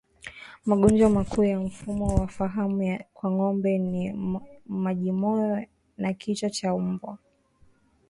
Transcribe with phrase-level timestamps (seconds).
[0.65, 4.13] Magonjwa makuu ya mfumo wa fahamu kwa ngombe ni
[4.65, 5.65] majimoyo
[5.97, 7.17] na kichaa cha mbwa